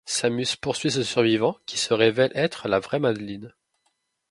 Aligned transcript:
Samus 0.07 0.55
poursuit 0.59 0.89
ce 0.89 1.03
survivant, 1.03 1.59
qui 1.67 1.77
se 1.77 1.93
révèle 1.93 2.31
être 2.33 2.67
la 2.67 2.79
vraie 2.79 2.97
Madeline. 2.97 3.53